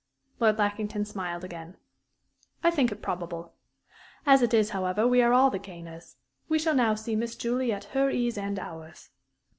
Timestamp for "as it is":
4.25-4.71